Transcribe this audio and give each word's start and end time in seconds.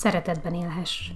szeretetben 0.00 0.54
élhess. 0.54 1.10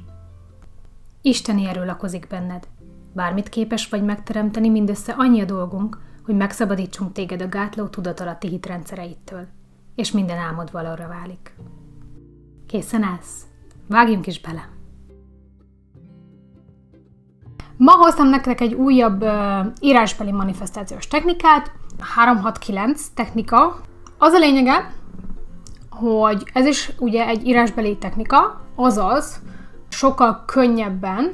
Isteni 1.23 1.67
erő 1.67 1.85
lakozik 1.85 2.27
benned. 2.27 2.69
Bármit 3.13 3.49
képes 3.49 3.89
vagy 3.89 4.05
megteremteni, 4.05 4.69
mindössze 4.69 5.13
annyi 5.13 5.41
a 5.41 5.45
dolgunk, 5.45 5.99
hogy 6.25 6.37
megszabadítsunk 6.37 7.13
téged 7.13 7.43
a 7.43 7.49
gátló 7.49 7.87
tudatalatti 7.87 8.49
hitrendszereittől, 8.49 9.47
és 9.95 10.13
minden 10.13 10.39
álmod 10.39 10.73
valóra 10.73 11.09
válik. 11.09 11.55
Készen 12.67 13.03
állsz? 13.03 13.47
Vágjunk 13.89 14.27
is 14.27 14.41
bele! 14.41 14.69
Ma 17.77 17.93
hoztam 17.93 18.29
nektek 18.29 18.61
egy 18.61 18.75
újabb 18.75 19.23
uh, 19.23 19.67
írásbeli 19.81 20.33
manifestációs 20.33 21.07
technikát, 21.07 21.73
369 21.99 23.07
technika. 23.15 23.81
Az 24.19 24.33
a 24.33 24.39
lényege, 24.39 24.93
hogy 26.01 26.43
ez 26.53 26.67
is 26.67 26.93
ugye 26.99 27.27
egy 27.27 27.47
írásbeli 27.47 27.97
technika, 27.99 28.61
azaz 28.75 29.41
sokkal 29.89 30.43
könnyebben 30.47 31.33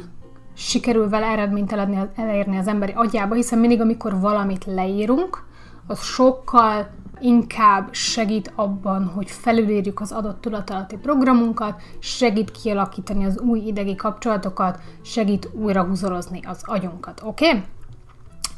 sikerül 0.54 1.08
vele 1.08 1.26
eredményt 1.26 1.72
elérni 2.14 2.56
az 2.56 2.66
emberi 2.66 2.92
agyába, 2.94 3.34
hiszen 3.34 3.58
mindig, 3.58 3.80
amikor 3.80 4.20
valamit 4.20 4.64
leírunk, 4.64 5.44
az 5.86 6.02
sokkal 6.02 6.88
inkább 7.20 7.88
segít 7.90 8.52
abban, 8.54 9.04
hogy 9.14 9.30
felülírjuk 9.30 10.00
az 10.00 10.12
adott 10.12 10.40
tudatalatti 10.40 10.96
programunkat, 10.96 11.82
segít 11.98 12.50
kialakítani 12.50 13.24
az 13.24 13.40
új 13.40 13.58
idegi 13.58 13.94
kapcsolatokat, 13.94 14.78
segít 15.02 15.48
újra 15.52 15.82
húzorozni 15.82 16.40
az 16.46 16.62
agyunkat, 16.66 17.20
oké? 17.24 17.46
Okay? 17.48 17.62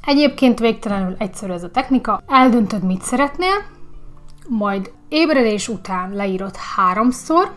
Egyébként 0.06 0.58
végtelenül 0.58 1.14
egyszerű 1.18 1.52
ez 1.52 1.62
a 1.62 1.70
technika. 1.70 2.22
Eldöntöd, 2.26 2.82
mit 2.82 3.02
szeretnél, 3.02 3.54
majd 4.48 4.92
ébredés 5.08 5.68
után 5.68 6.12
leírod 6.12 6.56
háromszor, 6.56 7.52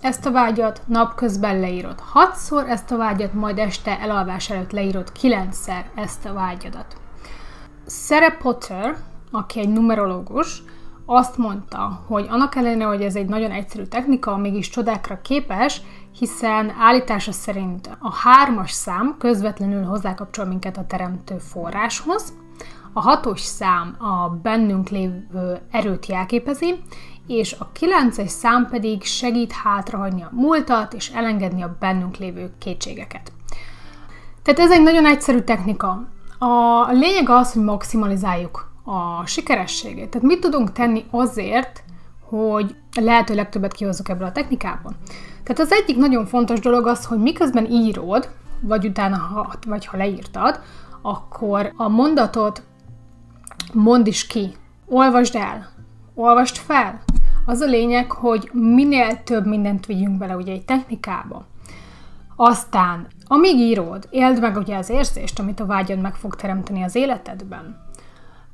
ezt 0.00 0.26
a 0.26 0.30
vágyat, 0.30 0.82
napközben 0.86 1.60
leírod 1.60 2.00
hatszor 2.00 2.68
ezt 2.68 2.90
a 2.90 2.96
vágyat, 2.96 3.32
majd 3.34 3.58
este 3.58 4.00
elalvás 4.00 4.50
előtt 4.50 4.70
leírod 4.70 5.12
kilencszer 5.12 5.90
ezt 5.94 6.24
a 6.26 6.32
vágyadat. 6.32 6.96
Sarah 7.86 8.36
Potter, 8.36 8.96
aki 9.30 9.60
egy 9.60 9.68
numerológus, 9.68 10.62
azt 11.06 11.36
mondta, 11.36 12.02
hogy 12.06 12.26
annak 12.28 12.54
ellenére, 12.54 12.84
hogy 12.84 13.02
ez 13.02 13.14
egy 13.14 13.28
nagyon 13.28 13.50
egyszerű 13.50 13.82
technika, 13.84 14.36
mégis 14.36 14.68
csodákra 14.68 15.20
képes, 15.22 15.82
hiszen 16.18 16.74
állítása 16.78 17.32
szerint 17.32 17.90
a 17.98 18.14
hármas 18.14 18.70
szám 18.70 19.16
közvetlenül 19.18 19.84
hozzákapcsol 19.84 20.44
minket 20.44 20.76
a 20.76 20.86
teremtő 20.86 21.38
forráshoz, 21.38 22.32
a 22.92 23.00
hatos 23.00 23.40
szám 23.40 23.96
a 23.98 24.28
bennünk 24.42 24.88
lévő 24.88 25.60
erőt 25.70 26.06
jelképezi, 26.06 26.74
és 27.26 27.56
a 27.58 27.68
kilences 27.72 28.30
szám 28.30 28.68
pedig 28.70 29.02
segít 29.02 29.52
hátrahagyni 29.52 30.22
a 30.22 30.30
múltat 30.32 30.94
és 30.94 31.10
elengedni 31.10 31.62
a 31.62 31.76
bennünk 31.78 32.16
lévő 32.16 32.52
kétségeket. 32.58 33.32
Tehát 34.42 34.60
ez 34.60 34.70
egy 34.70 34.82
nagyon 34.82 35.06
egyszerű 35.06 35.38
technika. 35.38 36.08
A 36.38 36.86
lényeg 36.90 37.28
az, 37.28 37.52
hogy 37.52 37.62
maximalizáljuk 37.62 38.70
a 38.84 39.26
sikerességét. 39.26 40.08
Tehát 40.08 40.26
mit 40.26 40.40
tudunk 40.40 40.72
tenni 40.72 41.04
azért, 41.10 41.84
hogy 42.28 42.76
lehető 43.00 43.34
legtöbbet 43.34 43.72
kihozzuk 43.72 44.08
ebből 44.08 44.26
a 44.26 44.32
technikában. 44.32 44.96
Tehát 45.42 45.58
az 45.58 45.72
egyik 45.72 45.96
nagyon 45.96 46.26
fontos 46.26 46.60
dolog 46.60 46.86
az, 46.86 47.04
hogy 47.04 47.18
miközben 47.18 47.70
írod, 47.70 48.28
vagy 48.60 48.86
utána, 48.86 49.16
ha, 49.16 49.52
vagy 49.66 49.86
ha 49.86 49.96
leírtad, 49.96 50.60
akkor 51.02 51.72
a 51.76 51.88
mondatot 51.88 52.62
mondd 53.74 54.06
is 54.06 54.26
ki, 54.26 54.54
olvasd 54.86 55.34
el, 55.34 55.68
olvasd 56.14 56.56
fel. 56.56 57.02
Az 57.46 57.60
a 57.60 57.66
lényeg, 57.66 58.12
hogy 58.12 58.50
minél 58.52 59.22
több 59.22 59.46
mindent 59.46 59.86
vigyünk 59.86 60.18
bele 60.18 60.36
ugye 60.36 60.52
egy 60.52 60.64
technikába. 60.64 61.46
Aztán, 62.36 63.06
amíg 63.26 63.56
írod, 63.56 64.06
éld 64.10 64.40
meg 64.40 64.56
ugye 64.56 64.76
az 64.76 64.90
érzést, 64.90 65.38
amit 65.38 65.60
a 65.60 65.66
vágyad 65.66 66.00
meg 66.00 66.14
fog 66.14 66.36
teremteni 66.36 66.82
az 66.82 66.94
életedben. 66.94 67.88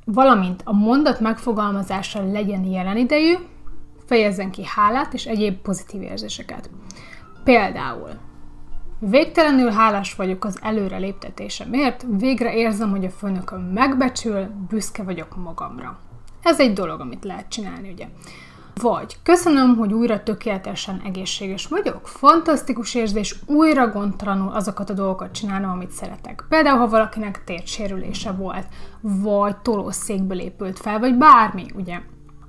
Valamint 0.05 0.61
a 0.65 0.73
mondat 0.73 1.19
megfogalmazása 1.19 2.31
legyen 2.31 2.63
jelen 2.63 2.97
idejű, 2.97 3.33
fejezzen 4.05 4.51
ki 4.51 4.63
hálát 4.65 5.13
és 5.13 5.25
egyéb 5.25 5.57
pozitív 5.57 6.01
érzéseket. 6.01 6.69
Például, 7.43 8.09
Végtelenül 8.99 9.69
hálás 9.69 10.15
vagyok 10.15 10.45
az 10.45 10.59
előreléptetésemért, 10.61 12.05
végre 12.09 12.53
érzem, 12.53 12.89
hogy 12.89 13.05
a 13.05 13.09
főnököm 13.09 13.61
megbecsül, 13.61 14.47
büszke 14.69 15.03
vagyok 15.03 15.35
magamra. 15.35 15.99
Ez 16.41 16.59
egy 16.59 16.73
dolog, 16.73 16.99
amit 16.99 17.23
lehet 17.23 17.49
csinálni, 17.49 17.91
ugye. 17.91 18.07
Vagy 18.81 19.17
köszönöm, 19.23 19.75
hogy 19.75 19.93
újra 19.93 20.23
tökéletesen 20.23 21.01
egészséges 21.05 21.67
vagyok, 21.67 22.07
fantasztikus 22.07 22.95
érzés 22.95 23.35
újra 23.45 23.87
gondtalanul 23.87 24.53
azokat 24.53 24.89
a 24.89 24.93
dolgokat 24.93 25.31
csinálnom, 25.31 25.69
amit 25.69 25.91
szeretek. 25.91 26.45
Például, 26.49 26.77
ha 26.77 26.87
valakinek 26.87 27.43
térsérülése 27.43 28.31
volt, 28.31 28.67
vagy 29.01 29.57
tolószékből 29.57 30.39
épült 30.39 30.79
fel, 30.79 30.99
vagy 30.99 31.15
bármi, 31.15 31.65
ugye. 31.75 31.99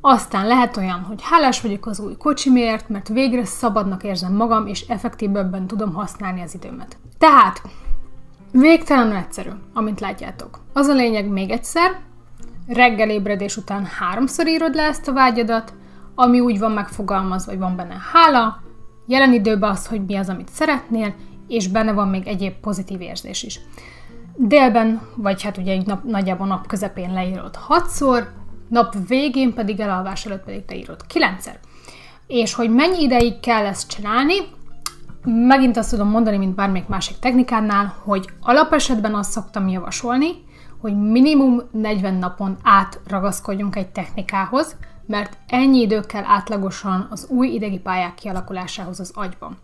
Aztán 0.00 0.46
lehet 0.46 0.76
olyan, 0.76 1.00
hogy 1.00 1.20
hálás 1.22 1.60
vagyok 1.60 1.86
az 1.86 2.00
új 2.00 2.16
kocsimért, 2.16 2.88
mert 2.88 3.08
végre 3.08 3.44
szabadnak 3.44 4.02
érzem 4.02 4.32
magam, 4.32 4.66
és 4.66 4.80
effektívebben 4.80 5.66
tudom 5.66 5.92
használni 5.92 6.42
az 6.42 6.54
időmet. 6.54 6.96
Tehát, 7.18 7.62
végtelenül 8.52 9.16
egyszerű, 9.16 9.50
amint 9.74 10.00
látjátok. 10.00 10.60
Az 10.72 10.86
a 10.86 10.94
lényeg 10.94 11.28
még 11.28 11.50
egyszer, 11.50 12.00
reggel 12.66 13.10
ébredés 13.10 13.56
után 13.56 13.84
háromszor 13.84 14.46
írod 14.46 14.74
le 14.74 14.82
ezt 14.82 15.08
a 15.08 15.12
vágyadat, 15.12 15.74
ami 16.14 16.40
úgy 16.40 16.58
van 16.58 16.72
megfogalmazva, 16.72 17.50
hogy 17.50 17.60
van 17.60 17.76
benne 17.76 17.96
hála, 18.12 18.62
jelen 19.06 19.32
időben 19.32 19.70
az, 19.70 19.86
hogy 19.86 20.04
mi 20.04 20.16
az, 20.16 20.28
amit 20.28 20.48
szeretnél, 20.48 21.14
és 21.48 21.68
benne 21.68 21.92
van 21.92 22.08
még 22.08 22.26
egyéb 22.26 22.52
pozitív 22.52 23.00
érzés 23.00 23.42
is. 23.42 23.60
Délben, 24.36 25.00
vagy 25.14 25.42
hát 25.42 25.56
ugye 25.56 25.82
nap, 25.84 26.04
nagyjából 26.04 26.46
nap 26.46 26.66
közepén 26.66 27.12
leírod 27.12 27.56
hatszor, 27.56 28.32
nap 28.68 28.94
végén 29.08 29.54
pedig 29.54 29.80
elalvás 29.80 30.26
előtt 30.26 30.44
pedig 30.44 30.64
te 30.64 30.76
írod 30.76 31.06
kilencszer. 31.06 31.58
És 32.26 32.54
hogy 32.54 32.70
mennyi 32.70 33.02
ideig 33.02 33.40
kell 33.40 33.66
ezt 33.66 33.90
csinálni, 33.90 34.34
megint 35.24 35.76
azt 35.76 35.90
tudom 35.90 36.08
mondani, 36.08 36.36
mint 36.36 36.54
bármelyik 36.54 36.86
másik 36.86 37.18
technikánál, 37.18 37.94
hogy 38.04 38.28
alapesetben 38.40 39.14
azt 39.14 39.30
szoktam 39.30 39.68
javasolni, 39.68 40.28
hogy 40.80 40.96
minimum 40.96 41.62
40 41.70 42.14
napon 42.14 42.56
át 42.62 43.00
ragaszkodjunk 43.06 43.76
egy 43.76 43.88
technikához, 43.88 44.76
mert 45.06 45.36
ennyi 45.46 45.80
idő 45.80 46.00
kell 46.00 46.24
átlagosan 46.26 47.06
az 47.10 47.26
új 47.30 47.48
idegi 47.48 47.78
pályák 47.78 48.14
kialakulásához 48.14 49.00
az 49.00 49.12
agyban. 49.14 49.56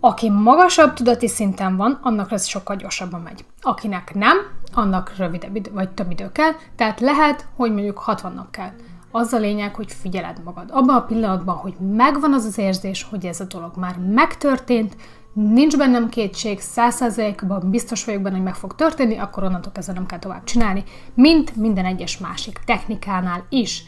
Aki 0.00 0.30
magasabb 0.30 0.92
tudati 0.92 1.28
szinten 1.28 1.76
van, 1.76 1.98
annak 2.02 2.32
ez 2.32 2.46
sokkal 2.46 2.76
gyorsabban 2.76 3.20
megy. 3.20 3.44
Akinek 3.60 4.14
nem, 4.14 4.36
annak 4.72 5.16
rövidebb 5.16 5.56
idő, 5.56 5.70
vagy 5.72 5.90
több 5.90 6.10
idő 6.10 6.32
kell, 6.32 6.52
tehát 6.76 7.00
lehet, 7.00 7.46
hogy 7.56 7.72
mondjuk 7.72 7.98
60 7.98 8.32
nap 8.32 8.50
kell. 8.50 8.70
Az 9.10 9.32
a 9.32 9.38
lényeg, 9.38 9.74
hogy 9.74 9.92
figyeled 9.92 10.40
magad. 10.44 10.68
Abban 10.72 10.96
a 10.96 11.04
pillanatban, 11.04 11.56
hogy 11.56 11.74
megvan 11.78 12.32
az 12.32 12.44
az 12.44 12.58
érzés, 12.58 13.06
hogy 13.10 13.26
ez 13.26 13.40
a 13.40 13.44
dolog 13.44 13.76
már 13.76 13.98
megtörtént, 13.98 14.96
nincs 15.32 15.76
bennem 15.76 16.08
kétség, 16.08 16.60
százszerzelékban 16.60 17.70
biztos 17.70 18.04
vagyok 18.04 18.22
benne, 18.22 18.34
hogy 18.34 18.44
meg 18.44 18.54
fog 18.54 18.74
történni, 18.74 19.18
akkor 19.18 19.42
onnantól 19.42 19.72
kezdve 19.72 19.92
nem 19.92 20.06
kell 20.06 20.18
tovább 20.18 20.44
csinálni, 20.44 20.84
mint 21.14 21.56
minden 21.56 21.84
egyes 21.84 22.18
másik 22.18 22.58
technikánál 22.64 23.46
is. 23.48 23.84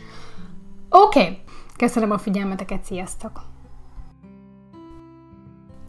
Oké, 0.90 1.20
okay. 1.20 1.38
köszönöm 1.76 2.10
a 2.10 2.18
figyelmeteket, 2.18 2.84
sziasztok! 2.84 3.57